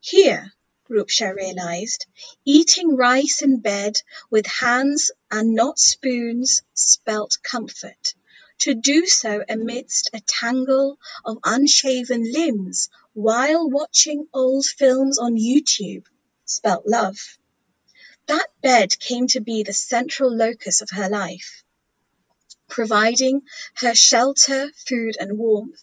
[0.00, 0.52] Here,
[0.88, 2.06] Rupsha realized,
[2.44, 8.14] eating rice in bed with hands and not spoons spelt comfort.
[8.60, 16.04] To do so amidst a tangle of unshaven limbs while watching old films on YouTube
[16.44, 17.38] spelt love.
[18.26, 21.62] That bed came to be the central locus of her life,
[22.68, 23.42] providing
[23.76, 25.82] her shelter, food, and warmth.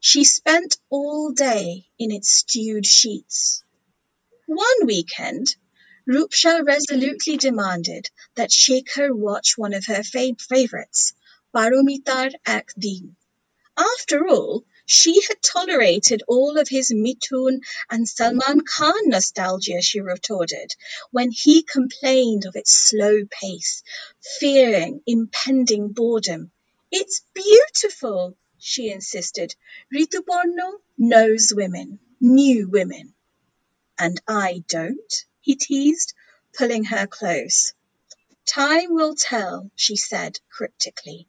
[0.00, 3.62] She spent all day in its stewed sheets.
[4.46, 5.56] One weekend,
[6.06, 11.14] Rupsha resolutely demanded that Shekhar watch one of her fav- favorites,
[11.54, 13.16] Paromitar Ek Din.
[13.76, 20.74] After all, she had tolerated all of his Mithun and Salman Khan nostalgia, she retorted,
[21.10, 23.82] when he complained of its slow pace,
[24.38, 26.52] fearing impending boredom.
[26.92, 29.56] It's beautiful, she insisted.
[29.92, 33.12] Rituparno knows women, knew women.
[33.98, 36.14] And I don't, he teased,
[36.56, 37.74] pulling her close.
[38.46, 41.26] Time will tell, she said cryptically.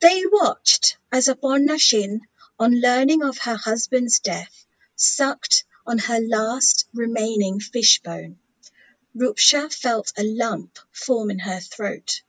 [0.00, 2.20] They watched as Aparna Sen
[2.58, 4.66] on learning of her husband's death,
[4.96, 8.38] sucked on her last remaining fishbone.
[9.16, 12.22] Rupsha felt a lump form in her throat.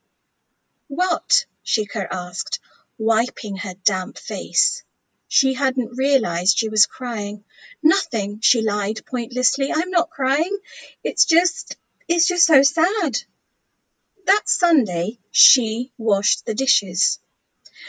[0.87, 1.45] What?
[1.63, 2.59] Shekhar asked,
[2.97, 4.83] wiping her damp face.
[5.27, 7.43] She hadn't realized she was crying.
[7.83, 9.71] Nothing, she lied pointlessly.
[9.71, 10.57] I'm not crying.
[11.03, 13.19] It's just, it's just so sad.
[14.25, 17.19] That Sunday, she washed the dishes.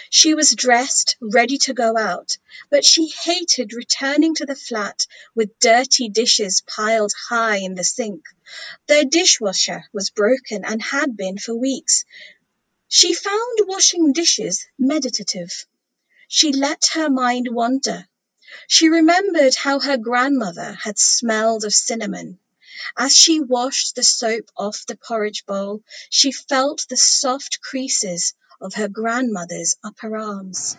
[0.08, 2.38] She was dressed, ready to go out,
[2.70, 8.24] but she hated returning to the flat with dirty dishes piled high in the sink.
[8.86, 12.06] Their dishwasher was broken and had been for weeks.
[12.88, 15.66] She found washing dishes meditative.
[16.28, 18.08] She let her mind wander.
[18.68, 22.38] She remembered how her grandmother had smelled of cinnamon.
[22.96, 28.74] As she washed the soap off the porridge bowl, she felt the soft creases of
[28.74, 30.76] her grandmother's upper arms.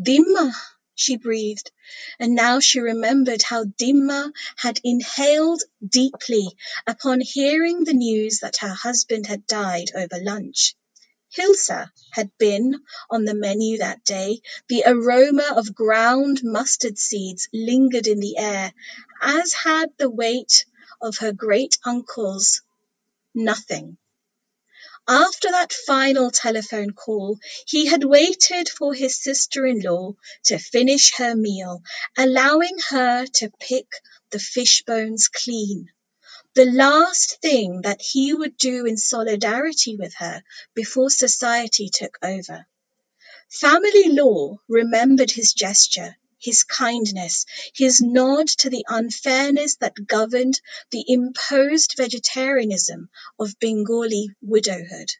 [0.00, 0.52] Dimma,
[0.94, 1.70] she breathed,
[2.18, 8.74] and now she remembered how Dimma had inhaled deeply upon hearing the news that her
[8.74, 10.74] husband had died over lunch.
[11.36, 14.40] Hilsa had been on the menu that day.
[14.68, 18.72] The aroma of ground mustard seeds lingered in the air,
[19.20, 20.66] as had the weight
[21.00, 22.62] of her great uncle's
[23.34, 23.98] nothing
[25.08, 30.12] after that final telephone call, he had waited for his sister in law
[30.44, 31.82] to finish her meal,
[32.16, 33.86] allowing her to pick
[34.30, 35.90] the fish bones clean.
[36.54, 40.42] The last thing that he would do in solidarity with her
[40.74, 42.66] before society took over.
[43.50, 46.16] Family law remembered his gesture.
[46.42, 55.12] His kindness, his nod to the unfairness that governed the imposed vegetarianism of Bengali widowhood.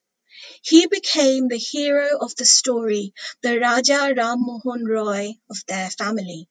[0.62, 6.48] He became the hero of the story, the Raja Ram Mohan Roy of their family.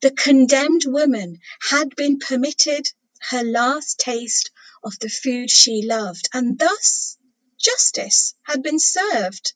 [0.00, 2.90] The condemned woman had been permitted
[3.30, 4.50] her last taste
[4.82, 7.18] of the food she loved, and thus
[7.58, 9.52] justice had been served.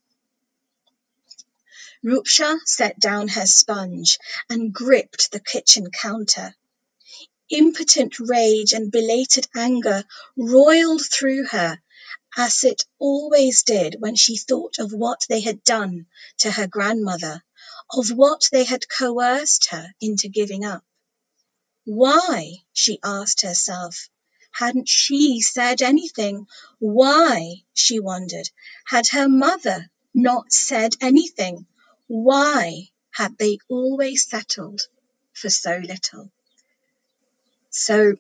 [2.03, 6.57] Rupsha set down her sponge and gripped the kitchen counter.
[7.51, 11.79] Impotent rage and belated anger roiled through her
[12.39, 16.07] as it always did when she thought of what they had done
[16.39, 17.45] to her grandmother,
[17.91, 20.83] of what they had coerced her into giving up.
[21.85, 24.09] Why, she asked herself,
[24.53, 26.47] hadn't she said anything?
[26.79, 28.49] Why, she wondered,
[28.87, 31.67] had her mother not said anything?
[32.13, 34.81] Why had they always settled
[35.33, 36.33] for so little?
[37.71, 38.17] So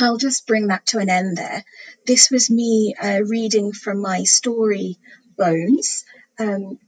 [0.00, 1.64] I'll just bring that to an end there.
[2.08, 4.98] This was me uh, reading from my story
[5.38, 6.04] Bones
[6.40, 6.80] um,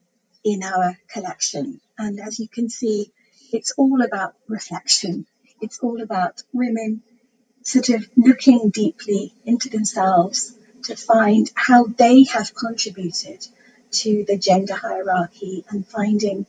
[0.42, 1.80] in our collection.
[1.96, 3.12] And as you can see,
[3.52, 5.26] it's all about reflection.
[5.60, 7.04] It's all about women
[7.62, 13.46] sort of looking deeply into themselves to find how they have contributed
[14.02, 16.46] to the gender hierarchy and finding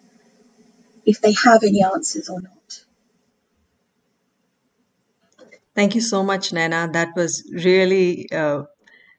[1.05, 2.83] if they have any answers or not.
[5.75, 6.89] Thank you so much, Nana.
[6.91, 8.63] That was really uh,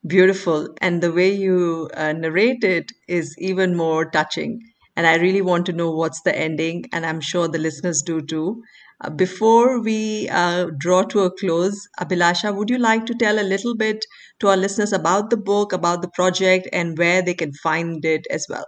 [0.07, 0.69] beautiful.
[0.81, 4.61] And the way you uh, narrate it is even more touching.
[4.97, 8.23] And I really want to know what's the ending, and I'm sure the listeners do
[8.23, 8.63] too.
[9.01, 13.45] Uh, before we uh, draw to a close, Abhilasha, would you like to tell a
[13.45, 14.05] little bit
[14.41, 18.27] to our listeners about the book, about the project, and where they can find it
[18.31, 18.67] as well?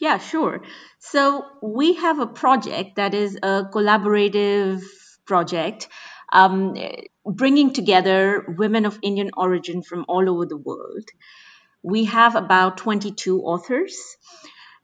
[0.00, 0.62] Yeah, sure.
[0.98, 4.82] So we have a project that is a collaborative
[5.26, 5.88] project
[6.32, 6.74] um,
[7.24, 11.08] bringing together women of Indian origin from all over the world.
[11.82, 14.16] We have about 22 authors,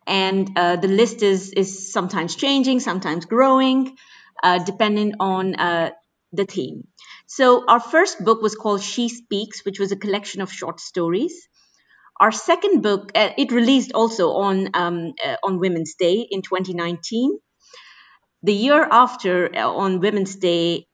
[0.07, 3.97] and uh, the list is, is sometimes changing, sometimes growing,
[4.43, 5.91] uh, depending on uh,
[6.33, 6.89] the theme.
[7.27, 11.35] So, our first book was called She Speaks, which was a collection of short stories.
[12.21, 17.39] Our second book, uh, it released also on um, uh, on Women's Day in 2019.
[18.45, 20.87] The year after, uh, on Women's Day,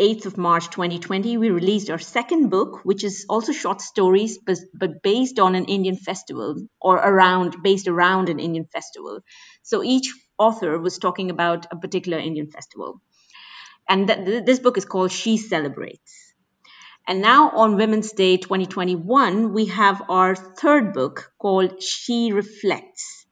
[0.00, 4.58] 8th of March 2020, we released our second book, which is also short stories, but,
[4.74, 9.20] but based on an Indian festival or around, based around an Indian festival.
[9.62, 13.00] So each author was talking about a particular Indian festival.
[13.88, 16.34] And th- this book is called She Celebrates.
[17.06, 23.26] And now on Women's Day 2021, we have our third book called She Reflects,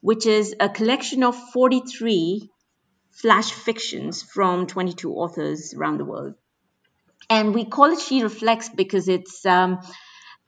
[0.00, 2.50] which is a collection of 43
[3.10, 6.34] flash fictions from 22 authors around the world.
[7.28, 9.80] And we call it She Reflects because it's um,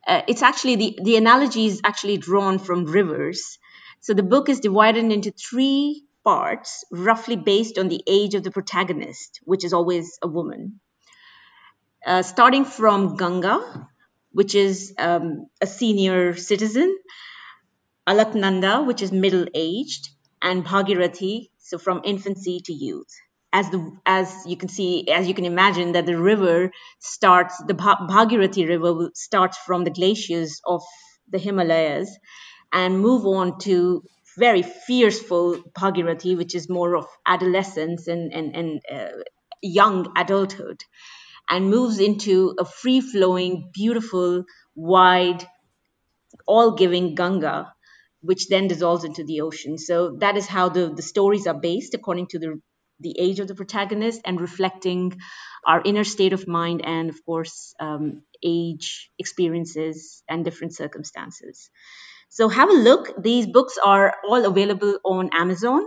[0.06, 3.58] uh, it's actually the the analogy is actually drawn from rivers.
[4.02, 8.50] So the book is divided into three parts, roughly based on the age of the
[8.50, 10.80] protagonist, which is always a woman.
[12.04, 13.88] Uh, starting from Ganga,
[14.32, 16.98] which is um, a senior citizen,
[18.04, 20.08] Alaknanda, which is middle aged,
[20.42, 23.14] and Bhagirathi, so from infancy to youth.
[23.52, 27.74] As the as you can see, as you can imagine, that the river starts, the
[27.74, 30.82] Bhagirathi River starts from the glaciers of
[31.30, 32.18] the Himalayas,
[32.72, 34.02] and move on to
[34.38, 39.22] very fearful Bhagirathi, which is more of adolescence and and and uh,
[39.60, 40.82] young adulthood,
[41.50, 44.44] and moves into a free flowing, beautiful,
[44.74, 45.46] wide,
[46.46, 47.72] all giving Ganga,
[48.20, 49.78] which then dissolves into the ocean.
[49.78, 52.60] So that is how the, the stories are based according to the
[53.00, 55.12] the age of the protagonist and reflecting
[55.66, 61.70] our inner state of mind and of course um, age experiences and different circumstances
[62.38, 65.84] so have a look these books are all available on amazon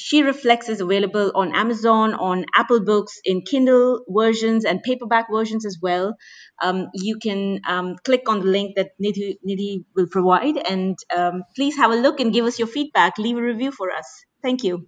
[0.00, 5.66] she Reflects is available on Amazon, on Apple Books, in Kindle versions and paperback versions
[5.66, 6.14] as well.
[6.62, 11.42] Um, you can um, click on the link that Nidhi, Nidhi will provide and um,
[11.54, 13.18] please have a look and give us your feedback.
[13.18, 14.06] Leave a review for us.
[14.42, 14.86] Thank you.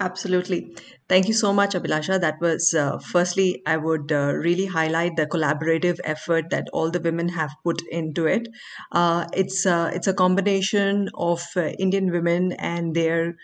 [0.00, 0.76] Absolutely.
[1.08, 2.20] Thank you so much, Abhilasha.
[2.20, 7.00] That was, uh, firstly, I would uh, really highlight the collaborative effort that all the
[7.00, 8.46] women have put into it.
[8.92, 13.34] Uh, it's, uh, it's a combination of uh, Indian women and their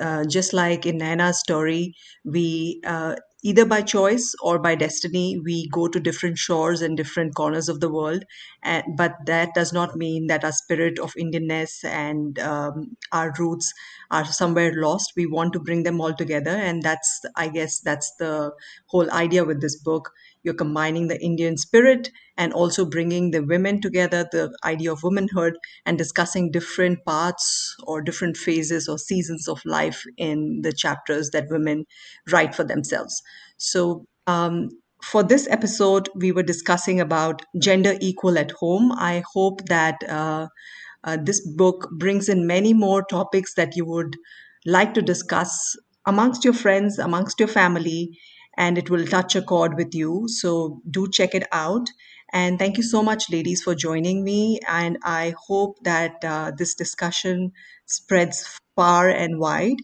[0.00, 1.94] uh, just like in Naina's story,
[2.24, 2.80] we
[3.42, 7.80] either by choice or by destiny, we go to different shores and different corners of
[7.80, 8.24] the world.
[8.62, 13.72] And, but that does not mean that our spirit of Indianness and um, our roots
[14.10, 15.12] are somewhere lost.
[15.16, 16.50] We want to bring them all together.
[16.50, 18.52] And that's, I guess, that's the
[18.86, 20.10] whole idea with this book.
[20.42, 25.54] You're combining the Indian spirit and also bringing the women together, the idea of womanhood,
[25.86, 31.48] and discussing different parts or different phases or seasons of life in the chapters that
[31.50, 31.84] women
[32.30, 33.22] write for themselves.
[33.56, 34.68] So, um,
[35.02, 38.90] for this episode, we were discussing about gender equal at home.
[38.92, 40.48] I hope that uh,
[41.04, 44.16] uh, this book brings in many more topics that you would
[44.66, 45.76] like to discuss
[46.06, 48.18] amongst your friends, amongst your family,
[48.58, 50.26] and it will touch a chord with you.
[50.26, 51.88] So do check it out.
[52.32, 54.58] And thank you so much, ladies, for joining me.
[54.68, 57.52] And I hope that uh, this discussion
[57.86, 59.78] spreads far and wide.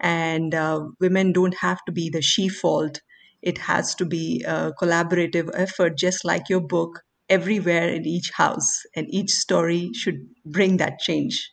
[0.00, 3.00] And uh, women don't have to be the she fault.
[3.42, 8.82] It has to be a collaborative effort, just like your book, everywhere in each house.
[8.94, 11.50] And each story should bring that change.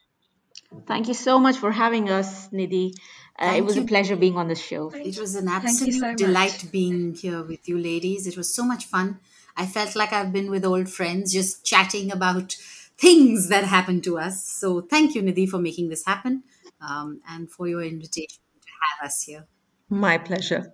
[0.86, 2.92] Thank you so much for having us, Nidhi.
[3.40, 3.84] Uh, it was you.
[3.84, 4.90] a pleasure being on the show.
[4.90, 6.18] It was an absolute so much.
[6.18, 8.26] delight being here with you ladies.
[8.26, 9.20] It was so much fun.
[9.56, 12.56] I felt like I've been with old friends just chatting about
[12.98, 14.44] things that happened to us.
[14.44, 16.44] So thank you, Nidhi, for making this happen
[16.82, 19.46] um, and for your invitation to have us here.
[19.90, 20.74] My pleasure.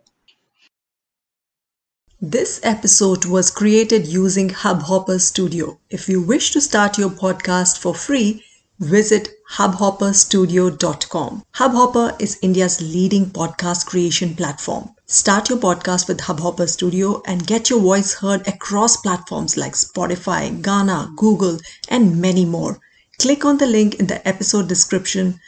[2.22, 5.80] This episode was created using Hubhopper Studio.
[5.90, 8.46] If you wish to start your podcast for free,
[8.80, 11.44] visit hubhopperstudio.com.
[11.56, 14.90] Hubhopper is India's leading podcast creation platform.
[15.06, 20.60] Start your podcast with Hubhopper Studio and get your voice heard across platforms like Spotify,
[20.62, 22.80] Gaana, Google, and many more.
[23.20, 25.40] Click on the link in the episode description